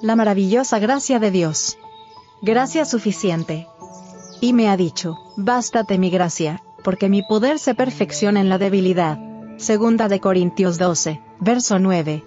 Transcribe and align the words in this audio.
la 0.00 0.16
maravillosa 0.16 0.78
gracia 0.78 1.18
de 1.18 1.30
Dios. 1.30 1.78
Gracia 2.42 2.84
suficiente. 2.84 3.66
Y 4.40 4.52
me 4.52 4.68
ha 4.68 4.76
dicho, 4.76 5.16
bástate 5.36 5.98
mi 5.98 6.10
gracia, 6.10 6.62
porque 6.84 7.08
mi 7.08 7.22
poder 7.22 7.58
se 7.58 7.74
perfecciona 7.74 8.40
en 8.40 8.48
la 8.48 8.58
debilidad. 8.58 9.18
Segunda 9.56 10.08
de 10.08 10.20
Corintios 10.20 10.78
12, 10.78 11.22
verso 11.40 11.78
9. 11.78 12.24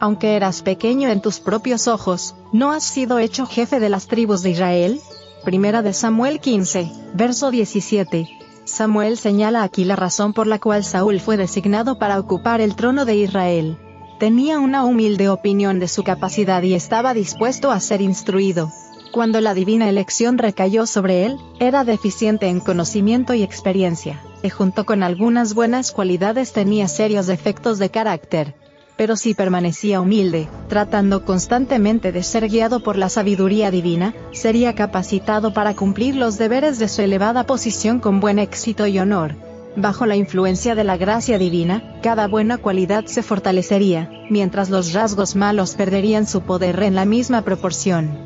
Aunque 0.00 0.34
eras 0.34 0.62
pequeño 0.62 1.08
en 1.08 1.22
tus 1.22 1.38
propios 1.38 1.86
ojos, 1.86 2.34
¿no 2.52 2.72
has 2.72 2.82
sido 2.82 3.18
hecho 3.18 3.46
jefe 3.46 3.78
de 3.78 3.88
las 3.88 4.08
tribus 4.08 4.42
de 4.42 4.50
Israel? 4.50 5.00
Primera 5.44 5.82
de 5.82 5.92
Samuel 5.92 6.40
15, 6.40 6.90
verso 7.14 7.52
17. 7.52 8.28
Samuel 8.64 9.16
señala 9.16 9.62
aquí 9.62 9.84
la 9.84 9.94
razón 9.94 10.32
por 10.32 10.48
la 10.48 10.58
cual 10.58 10.82
Saúl 10.82 11.20
fue 11.20 11.36
designado 11.36 12.00
para 12.00 12.18
ocupar 12.18 12.60
el 12.60 12.74
trono 12.74 13.04
de 13.04 13.14
Israel. 13.14 13.78
Tenía 14.18 14.60
una 14.60 14.86
humilde 14.86 15.28
opinión 15.28 15.78
de 15.78 15.88
su 15.88 16.02
capacidad 16.02 16.62
y 16.62 16.72
estaba 16.72 17.12
dispuesto 17.12 17.70
a 17.70 17.80
ser 17.80 18.00
instruido. 18.00 18.72
Cuando 19.12 19.42
la 19.42 19.52
divina 19.52 19.90
elección 19.90 20.38
recayó 20.38 20.86
sobre 20.86 21.26
él, 21.26 21.36
era 21.60 21.84
deficiente 21.84 22.48
en 22.48 22.60
conocimiento 22.60 23.34
y 23.34 23.42
experiencia, 23.42 24.22
y 24.42 24.48
junto 24.48 24.86
con 24.86 25.02
algunas 25.02 25.52
buenas 25.52 25.92
cualidades 25.92 26.54
tenía 26.54 26.88
serios 26.88 27.26
defectos 27.26 27.78
de 27.78 27.90
carácter. 27.90 28.54
Pero 28.96 29.16
si 29.16 29.34
permanecía 29.34 30.00
humilde, 30.00 30.48
tratando 30.68 31.26
constantemente 31.26 32.10
de 32.10 32.22
ser 32.22 32.48
guiado 32.48 32.82
por 32.82 32.96
la 32.96 33.10
sabiduría 33.10 33.70
divina, 33.70 34.14
sería 34.32 34.74
capacitado 34.74 35.52
para 35.52 35.74
cumplir 35.74 36.16
los 36.16 36.38
deberes 36.38 36.78
de 36.78 36.88
su 36.88 37.02
elevada 37.02 37.44
posición 37.44 38.00
con 38.00 38.20
buen 38.20 38.38
éxito 38.38 38.86
y 38.86 38.98
honor. 38.98 39.45
Bajo 39.76 40.06
la 40.06 40.16
influencia 40.16 40.74
de 40.74 40.84
la 40.84 40.96
gracia 40.96 41.36
divina, 41.36 42.00
cada 42.02 42.28
buena 42.28 42.56
cualidad 42.56 43.04
se 43.04 43.22
fortalecería, 43.22 44.10
mientras 44.30 44.70
los 44.70 44.94
rasgos 44.94 45.36
malos 45.36 45.74
perderían 45.74 46.26
su 46.26 46.40
poder 46.40 46.82
en 46.82 46.94
la 46.94 47.04
misma 47.04 47.42
proporción. 47.42 48.18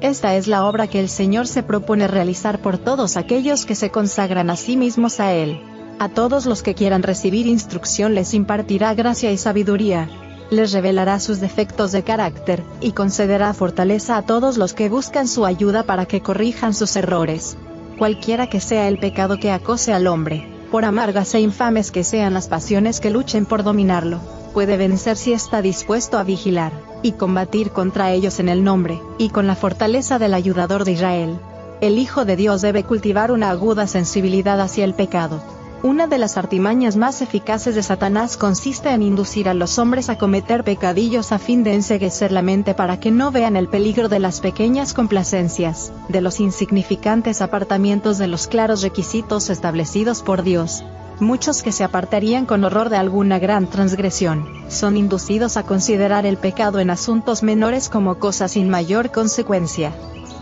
Esta 0.00 0.36
es 0.36 0.46
la 0.46 0.64
obra 0.66 0.86
que 0.86 1.00
el 1.00 1.08
Señor 1.08 1.48
se 1.48 1.64
propone 1.64 2.06
realizar 2.06 2.60
por 2.60 2.78
todos 2.78 3.16
aquellos 3.16 3.66
que 3.66 3.74
se 3.74 3.90
consagran 3.90 4.50
a 4.50 4.56
sí 4.56 4.76
mismos 4.76 5.18
a 5.18 5.32
Él. 5.32 5.60
A 5.98 6.08
todos 6.10 6.46
los 6.46 6.62
que 6.62 6.74
quieran 6.74 7.02
recibir 7.02 7.48
instrucción 7.48 8.14
les 8.14 8.32
impartirá 8.32 8.94
gracia 8.94 9.32
y 9.32 9.36
sabiduría. 9.36 10.08
Les 10.50 10.72
revelará 10.72 11.18
sus 11.18 11.40
defectos 11.40 11.90
de 11.90 12.04
carácter, 12.04 12.62
y 12.80 12.92
concederá 12.92 13.52
fortaleza 13.52 14.16
a 14.16 14.22
todos 14.22 14.58
los 14.58 14.74
que 14.74 14.88
buscan 14.88 15.26
su 15.26 15.44
ayuda 15.44 15.82
para 15.82 16.06
que 16.06 16.20
corrijan 16.20 16.72
sus 16.72 16.94
errores. 16.94 17.56
Cualquiera 17.98 18.48
que 18.48 18.60
sea 18.60 18.86
el 18.86 18.98
pecado 18.98 19.38
que 19.38 19.50
acose 19.50 19.92
al 19.92 20.06
hombre, 20.06 20.53
por 20.74 20.84
amargas 20.84 21.32
e 21.36 21.38
infames 21.38 21.92
que 21.92 22.02
sean 22.02 22.34
las 22.34 22.48
pasiones 22.48 22.98
que 22.98 23.08
luchen 23.08 23.46
por 23.46 23.62
dominarlo, 23.62 24.18
puede 24.52 24.76
vencer 24.76 25.16
si 25.16 25.32
está 25.32 25.62
dispuesto 25.62 26.18
a 26.18 26.24
vigilar 26.24 26.72
y 27.00 27.12
combatir 27.12 27.70
contra 27.70 28.10
ellos 28.10 28.40
en 28.40 28.48
el 28.48 28.64
nombre, 28.64 29.00
y 29.16 29.28
con 29.28 29.46
la 29.46 29.54
fortaleza 29.54 30.18
del 30.18 30.34
ayudador 30.34 30.84
de 30.84 30.90
Israel. 30.90 31.38
El 31.80 31.96
Hijo 31.96 32.24
de 32.24 32.34
Dios 32.34 32.60
debe 32.60 32.82
cultivar 32.82 33.30
una 33.30 33.50
aguda 33.50 33.86
sensibilidad 33.86 34.60
hacia 34.60 34.84
el 34.84 34.94
pecado. 34.94 35.40
Una 35.84 36.06
de 36.06 36.16
las 36.16 36.38
artimañas 36.38 36.96
más 36.96 37.20
eficaces 37.20 37.74
de 37.74 37.82
Satanás 37.82 38.38
consiste 38.38 38.88
en 38.88 39.02
inducir 39.02 39.50
a 39.50 39.52
los 39.52 39.78
hombres 39.78 40.08
a 40.08 40.16
cometer 40.16 40.64
pecadillos 40.64 41.30
a 41.30 41.38
fin 41.38 41.62
de 41.62 41.74
enseguecer 41.74 42.32
la 42.32 42.40
mente 42.40 42.72
para 42.72 42.98
que 42.98 43.10
no 43.10 43.30
vean 43.30 43.54
el 43.54 43.68
peligro 43.68 44.08
de 44.08 44.18
las 44.18 44.40
pequeñas 44.40 44.94
complacencias, 44.94 45.92
de 46.08 46.22
los 46.22 46.40
insignificantes 46.40 47.42
apartamientos 47.42 48.16
de 48.16 48.28
los 48.28 48.46
claros 48.46 48.80
requisitos 48.80 49.50
establecidos 49.50 50.22
por 50.22 50.42
Dios, 50.42 50.82
Muchos 51.20 51.62
que 51.62 51.70
se 51.70 51.84
apartarían 51.84 52.44
con 52.46 52.64
horror 52.64 52.88
de 52.88 52.96
alguna 52.96 53.38
gran 53.38 53.68
transgresión, 53.68 54.48
son 54.68 54.96
inducidos 54.96 55.56
a 55.58 55.62
considerar 55.64 56.24
el 56.24 56.38
pecado 56.38 56.80
en 56.80 56.90
asuntos 56.90 57.42
menores 57.42 57.90
como 57.90 58.18
cosas 58.18 58.52
sin 58.52 58.70
mayor 58.70 59.12
consecuencia. 59.12 59.92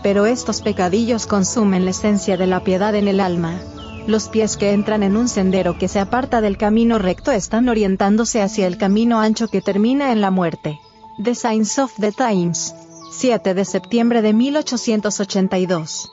Pero 0.02 0.24
estos 0.24 0.62
pecadillos 0.62 1.26
consumen 1.26 1.84
la 1.84 1.90
esencia 1.90 2.36
de 2.36 2.46
la 2.46 2.60
piedad 2.60 2.94
en 2.94 3.06
el 3.06 3.20
alma. 3.20 3.60
Los 4.06 4.28
pies 4.28 4.56
que 4.56 4.72
entran 4.72 5.04
en 5.04 5.16
un 5.16 5.28
sendero 5.28 5.78
que 5.78 5.86
se 5.86 6.00
aparta 6.00 6.40
del 6.40 6.56
camino 6.56 6.98
recto 6.98 7.30
están 7.30 7.68
orientándose 7.68 8.42
hacia 8.42 8.66
el 8.66 8.76
camino 8.76 9.20
ancho 9.20 9.46
que 9.48 9.60
termina 9.60 10.10
en 10.10 10.20
la 10.20 10.30
muerte. 10.32 10.80
The 11.22 11.36
Signs 11.36 11.78
of 11.78 11.92
the 12.00 12.10
Times. 12.10 12.74
7 13.12 13.54
de 13.54 13.64
septiembre 13.64 14.20
de 14.20 14.32
1882. 14.32 16.10